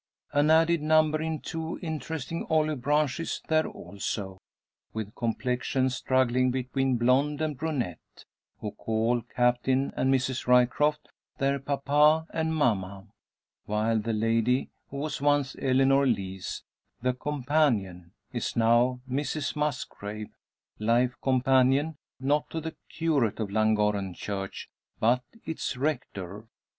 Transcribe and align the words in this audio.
An 0.31 0.49
added 0.49 0.81
number 0.81 1.21
in 1.21 1.41
two 1.41 1.77
interesting 1.83 2.47
olive 2.49 2.81
branches 2.81 3.39
there 3.49 3.67
also, 3.67 4.39
with 4.93 5.13
complexions 5.13 5.93
struggling 5.95 6.49
between 6.49 6.97
blonde 6.97 7.39
and 7.39 7.55
brunette, 7.55 8.25
who 8.61 8.71
call 8.71 9.21
Captain 9.21 9.93
and 9.95 10.11
Mrs 10.11 10.47
Ryecroft 10.47 11.07
their 11.37 11.59
papa 11.59 12.25
and 12.33 12.55
mamma; 12.55 13.09
while 13.65 13.99
the 13.99 14.11
lady 14.13 14.69
who 14.89 14.97
was 14.97 15.21
once 15.21 15.55
Eleanor 15.61 16.07
Lees 16.07 16.63
the 17.03 17.13
"companion" 17.13 18.13
is 18.33 18.55
now 18.55 19.01
Mrs 19.07 19.55
Musgrave, 19.55 20.35
life 20.79 21.13
companion 21.21 21.95
not 22.19 22.49
to 22.49 22.59
the 22.59 22.75
curate 22.89 23.39
of 23.39 23.51
Llangorren 23.51 24.15
Church, 24.15 24.67
but 24.99 25.21
its 25.45 25.77
rector. 25.77 26.47